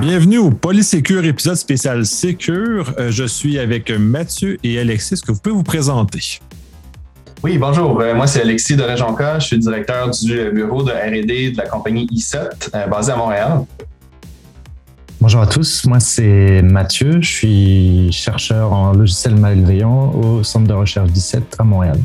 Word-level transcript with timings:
Bienvenue 0.00 0.38
au 0.38 0.50
Polysécure 0.50 1.24
épisode 1.24 1.54
spécial 1.54 2.04
Sécure. 2.04 2.92
Euh, 2.98 3.10
je 3.10 3.24
suis 3.24 3.58
avec 3.58 3.90
Mathieu 3.90 4.58
et 4.62 4.78
Alexis. 4.78 5.14
Est-ce 5.14 5.22
que 5.22 5.32
vous 5.32 5.38
pouvez 5.40 5.54
vous 5.54 5.62
présenter? 5.62 6.40
Oui, 7.42 7.56
bonjour. 7.56 7.98
Euh, 8.00 8.14
moi, 8.14 8.26
c'est 8.26 8.42
Alexis 8.42 8.76
de 8.76 8.82
Réjonca. 8.82 9.38
Je 9.38 9.46
suis 9.46 9.58
directeur 9.58 10.10
du 10.10 10.50
bureau 10.50 10.82
de 10.82 10.90
RD 10.90 11.52
de 11.52 11.56
la 11.56 11.66
compagnie 11.66 12.06
I7 12.12 12.70
euh, 12.74 12.86
basée 12.88 13.12
à 13.12 13.16
Montréal. 13.16 13.64
Bonjour 15.18 15.40
à 15.40 15.46
tous, 15.46 15.86
moi 15.86 15.98
c'est 15.98 16.60
Mathieu, 16.60 17.22
je 17.22 17.28
suis 17.28 18.12
chercheur 18.12 18.74
en 18.74 18.92
logiciel 18.92 19.34
malveillant 19.34 20.12
au 20.12 20.44
centre 20.44 20.68
de 20.68 20.74
recherche 20.74 21.10
17 21.10 21.56
à 21.58 21.64
Montréal. 21.64 21.98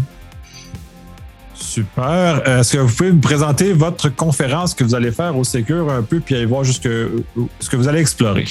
Super. 1.72 2.46
Est-ce 2.46 2.74
que 2.74 2.80
vous 2.80 2.94
pouvez 2.94 3.12
me 3.14 3.22
présenter 3.22 3.72
votre 3.72 4.14
conférence 4.14 4.74
que 4.74 4.84
vous 4.84 4.94
allez 4.94 5.12
faire 5.12 5.38
au 5.38 5.46
Secure 5.46 5.90
un 5.90 6.02
peu, 6.02 6.20
puis 6.20 6.36
aller 6.36 6.46
voir 6.46 6.66
jusque 6.66 6.90
ce 7.60 7.70
que 7.70 7.78
vous 7.78 7.88
allez 7.88 8.02
explorer? 8.02 8.46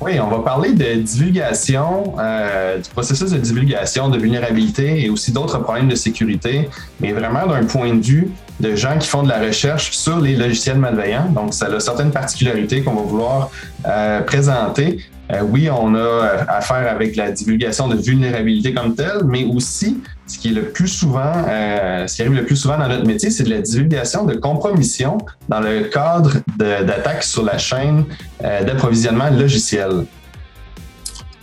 Oui, 0.00 0.12
on 0.20 0.28
va 0.28 0.38
parler 0.38 0.72
de 0.72 0.94
divulgation, 0.94 2.14
euh, 2.20 2.78
du 2.78 2.88
processus 2.90 3.32
de 3.32 3.38
divulgation 3.38 4.08
de 4.08 4.16
vulnérabilité 4.16 5.04
et 5.04 5.10
aussi 5.10 5.32
d'autres 5.32 5.58
problèmes 5.58 5.88
de 5.88 5.96
sécurité, 5.96 6.70
mais 7.00 7.12
vraiment 7.12 7.48
d'un 7.48 7.64
point 7.64 7.94
de 7.94 8.00
vue 8.00 8.30
de 8.60 8.76
gens 8.76 8.96
qui 8.96 9.08
font 9.08 9.24
de 9.24 9.28
la 9.28 9.40
recherche 9.40 9.90
sur 9.90 10.20
les 10.20 10.36
logiciels 10.36 10.78
malveillants. 10.78 11.30
Donc, 11.30 11.52
ça 11.52 11.66
a 11.66 11.80
certaines 11.80 12.12
particularités 12.12 12.82
qu'on 12.82 12.94
va 12.94 13.02
vouloir 13.02 13.50
euh, 13.86 14.20
présenter. 14.20 15.00
Euh, 15.32 15.42
oui, 15.42 15.68
on 15.70 15.94
a 15.94 16.44
affaire 16.48 16.90
avec 16.90 17.16
la 17.16 17.30
divulgation 17.30 17.88
de 17.88 17.96
vulnérabilité 17.96 18.74
comme 18.74 18.94
telle, 18.94 19.24
mais 19.24 19.44
aussi 19.44 20.02
ce 20.26 20.38
qui 20.38 20.48
est 20.48 20.52
le 20.52 20.64
plus 20.70 20.88
souvent, 20.88 21.32
euh, 21.48 22.06
ce 22.06 22.16
qui 22.16 22.22
arrive 22.22 22.34
le 22.34 22.44
plus 22.44 22.56
souvent 22.56 22.78
dans 22.78 22.88
notre 22.88 23.06
métier, 23.06 23.30
c'est 23.30 23.44
de 23.44 23.50
la 23.50 23.60
divulgation 23.60 24.24
de 24.24 24.34
compromission 24.34 25.18
dans 25.48 25.60
le 25.60 25.84
cadre 25.84 26.32
d'attaques 26.56 27.22
sur 27.22 27.44
la 27.44 27.58
chaîne 27.58 28.04
euh, 28.44 28.64
d'approvisionnement 28.64 29.30
logiciel. 29.30 30.04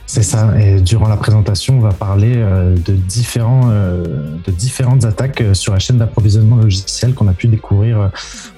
C'est 0.06 0.24
ça. 0.24 0.54
Et 0.58 0.80
durant 0.80 1.10
la 1.10 1.18
présentation, 1.18 1.78
on 1.78 1.82
va 1.82 1.92
parler 1.92 2.34
de, 2.34 2.94
différents, 2.94 3.68
de 3.68 4.52
différentes 4.52 5.04
attaques 5.04 5.44
sur 5.52 5.74
la 5.74 5.80
chaîne 5.80 5.98
d'approvisionnement 5.98 6.56
logiciel 6.56 7.14
qu'on 7.14 7.28
a 7.28 7.34
pu 7.34 7.48
découvrir 7.48 8.10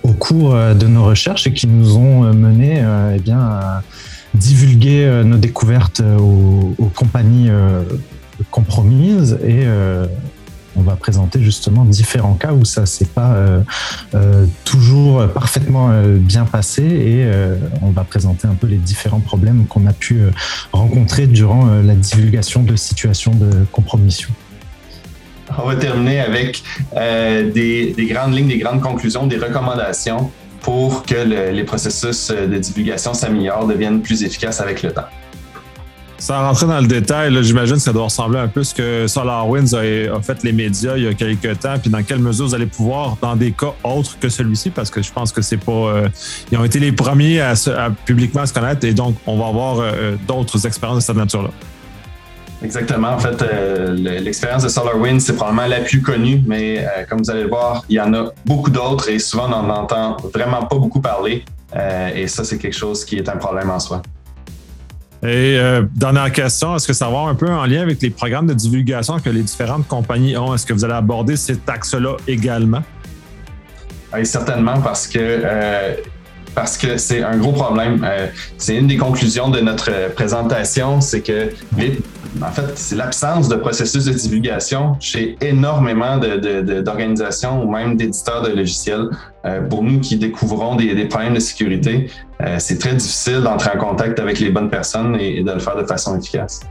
au 0.04 0.14
cours 0.14 0.54
de 0.54 0.86
nos 0.86 1.06
recherches 1.06 1.48
et 1.48 1.54
qui 1.54 1.66
nous 1.66 1.98
ont 1.98 2.32
mené 2.36 2.86
eh 3.16 3.20
bien, 3.20 3.40
à 3.40 3.82
divulguer 4.50 5.22
nos 5.24 5.38
découvertes 5.38 6.02
aux, 6.02 6.74
aux 6.78 6.92
compagnies 7.02 7.50
compromise 8.52 9.38
et 9.44 9.62
euh, 9.64 10.06
on 10.76 10.82
va 10.82 10.96
présenter 10.96 11.42
justement 11.42 11.84
différents 11.84 12.36
cas 12.36 12.54
où 12.54 12.64
ça 12.64 12.86
s'est 12.86 13.06
pas 13.06 13.34
euh, 13.34 13.62
euh, 14.14 14.46
toujours 14.64 15.28
parfaitement 15.30 15.92
bien 16.20 16.46
passé 16.46 16.84
et 16.84 17.28
on 17.82 17.90
va 17.90 18.04
présenter 18.04 18.48
un 18.48 18.54
peu 18.54 18.68
les 18.68 18.78
différents 18.78 19.20
problèmes 19.20 19.66
qu'on 19.66 19.86
a 19.88 19.94
pu 19.94 20.22
rencontrer 20.72 21.28
durant 21.28 21.66
la 21.66 21.96
divulgation 21.96 22.64
de 22.64 22.76
situations 22.76 23.34
de 23.34 23.66
compromission. 23.72 24.30
On 25.58 25.68
va 25.68 25.76
terminer 25.76 26.20
avec 26.20 26.64
des, 26.94 27.96
grandes 28.10 28.36
lignes, 28.36 28.48
des 28.48 28.60
grandes 28.60 28.82
conclusions, 28.82 29.26
des 29.28 29.38
recommandations 29.38 30.32
pour 30.62 31.04
que 31.04 31.16
les 31.16 31.64
processus 31.64 32.32
de 32.32 32.58
divulgation 32.58 33.14
s'améliorent, 33.14 33.68
deviennent 33.68 34.02
plus 34.02 34.24
efficaces 34.24 34.62
avec 34.62 34.84
le 34.84 34.92
temps. 34.92 35.08
Sans 36.20 36.42
rentrer 36.42 36.68
dans 36.68 36.82
le 36.82 36.88
détail, 36.88 37.34
j'imagine 37.44 37.76
que 37.76 37.82
ça 37.82 37.94
doit 37.94 38.04
ressembler 38.04 38.40
un 38.40 38.50
peu 38.50 38.60
à 38.60 38.64
ce 38.66 38.76
que 38.76 39.08
SolarWinds 39.08 39.74
a, 39.74 40.22
fait 40.22 40.44
les 40.44 40.52
médias 40.52 40.98
il 40.98 41.04
y 41.04 41.08
a 41.08 41.14
quelques 41.14 41.60
temps, 41.60 41.80
puis 41.82 41.90
dans 41.90 42.04
quelle 42.04 42.20
mesure 42.20 42.46
vous 42.46 42.56
allez 42.56 42.66
pouvoir, 42.66 43.16
dans 43.22 43.38
des 43.38 43.54
cas 43.54 43.74
autres 43.86 44.20
que 44.20 44.28
celui-ci, 44.28 44.70
parce 44.70 44.90
que 44.90 45.02
je 45.02 45.12
pense 45.14 45.32
que 45.32 45.42
c'est 45.42 45.58
pas. 45.58 45.72
Euh, 45.72 46.10
ils 46.52 46.58
ont 46.58 46.66
été 46.66 46.80
les 46.80 46.92
premiers 46.92 47.40
à, 47.40 47.54
publiquement 48.06 48.46
se 48.46 48.54
connaître, 48.54 48.86
et 48.86 48.94
donc 48.94 49.16
on 49.26 49.38
va 49.38 49.48
avoir 49.48 49.80
euh, 49.80 50.18
d'autres 50.28 50.68
expériences 50.68 50.98
de 50.98 51.04
cette 51.04 51.16
nature-là. 51.16 51.52
Exactement. 52.62 53.10
En 53.10 53.20
fait, 53.20 53.42
euh, 53.42 53.94
l'expérience 53.94 54.64
de 54.64 54.70
SolarWinds, 54.70 55.22
c'est 55.22 55.36
probablement 55.36 55.68
la 55.68 55.80
plus 55.80 56.02
connue, 56.02 56.44
mais 56.46 56.86
comme 57.10 57.20
vous 57.20 57.32
allez 57.32 57.44
le 57.44 57.50
voir, 57.50 57.86
il 57.88 57.96
y 57.96 58.02
en 58.02 58.14
a 58.14 58.32
beaucoup 58.46 58.70
d'autres 58.70 59.10
et 59.10 59.18
souvent 59.20 59.46
on 59.46 59.64
n'en 59.64 59.70
entend 59.70 60.18
vraiment 60.34 60.64
pas 60.64 60.78
beaucoup 60.78 61.00
parler. 61.00 61.46
et 62.16 62.28
ça, 62.28 62.44
c'est 62.44 62.58
quelque 62.58 62.76
chose 62.76 63.06
qui 63.06 63.16
est 63.16 63.30
un 63.30 63.38
problème 63.38 63.70
en 63.70 63.80
soi. 63.80 64.02
Et 65.22 65.58
euh, 65.60 65.84
dernière 65.96 66.32
question, 66.32 66.76
est-ce 66.76 66.88
que 66.88 66.94
ça 66.94 67.06
va 67.06 67.12
avoir 67.12 67.28
un 67.28 67.36
peu 67.36 67.50
en 67.50 67.66
lien 67.66 67.82
avec 67.82 68.02
les 68.02 68.10
programmes 68.10 68.48
de 68.48 68.54
divulgation 68.54 69.20
que 69.20 69.30
les 69.30 69.42
différentes 69.42 69.86
compagnies 69.86 70.38
ont? 70.38 70.56
Est-ce 70.56 70.66
que 70.66 70.72
vous 70.72 70.86
allez 70.86 70.94
aborder 70.94 71.36
cet 71.36 71.68
axe-là 71.68 72.16
également? 72.26 72.84
Oui, 74.14 74.26
certainement, 74.26 74.80
parce 74.80 75.08
que 75.08 75.20
euh, 75.20 75.96
parce 76.56 76.78
que 76.78 76.98
c'est 76.98 77.22
un 77.22 77.38
gros 77.38 77.52
problème. 77.52 78.02
Euh, 78.08 78.28
c'est 78.58 78.78
une 78.78 78.88
des 78.88 78.96
conclusions 78.96 79.50
de 79.50 79.60
notre 79.60 80.14
présentation, 80.14 81.02
c'est 81.02 81.22
que 81.22 81.50
en 82.42 82.52
fait, 82.52 82.78
c'est 82.78 82.96
l'absence 82.96 83.50
de 83.50 83.56
processus 83.56 84.06
de 84.06 84.14
divulgation 84.14 84.96
chez 85.00 85.38
énormément 85.42 86.18
d'organisations 86.18 87.64
ou 87.64 87.72
même 87.72 87.98
d'éditeurs 87.98 88.44
de 88.44 88.52
logiciels. 88.52 89.10
Euh, 89.46 89.62
pour 89.62 89.84
nous 89.84 90.00
qui 90.00 90.18
découvrons 90.18 90.76
des, 90.76 91.06
problèmes 91.06 91.34
de 91.34 91.40
sécurité, 91.40 92.10
euh, 92.42 92.58
c'est 92.60 92.78
très 92.78 92.94
difficile 92.94 93.42
d'entrer 93.42 93.72
en 93.76 93.80
contact 93.80 94.20
avec 94.20 94.40
les 94.40 94.50
bonnes 94.50 94.70
personnes 94.70 95.16
et, 95.20 95.44
de 95.44 95.52
le 95.52 95.60
faire 95.60 95.76
de 95.76 95.86
façon 95.86 96.18
efficace. 96.20 96.62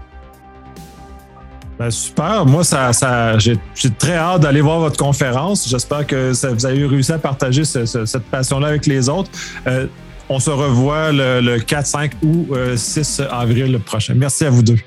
Ben, 1.78 1.90
super. 1.90 2.44
Moi, 2.44 2.64
ça, 2.64 2.92
ça 2.92 3.38
j'ai 3.38 3.58
très 3.98 4.16
hâte 4.16 4.42
d'aller 4.42 4.60
voir 4.60 4.80
votre 4.80 4.96
conférence. 4.96 5.69
J'espère 5.69 6.06
que 6.06 6.32
vous 6.52 6.66
avez 6.66 6.86
réussi 6.86 7.12
à 7.12 7.19
partager 7.19 7.64
cette 7.64 8.25
passion-là 8.30 8.69
avec 8.69 8.86
les 8.86 9.08
autres. 9.08 9.30
Euh, 9.66 9.86
on 10.28 10.40
se 10.40 10.50
revoit 10.50 11.10
le, 11.12 11.58
4, 11.58 11.86
5 11.86 12.12
ou 12.22 12.48
6 12.76 13.22
avril 13.30 13.78
prochain. 13.80 14.14
Merci 14.14 14.44
à 14.44 14.50
vous 14.50 14.62
deux. 14.62 14.78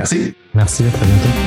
Merci. 0.00 0.34
Merci, 0.54 0.84
à 0.84 0.90
très 0.90 1.06
bientôt. 1.06 1.39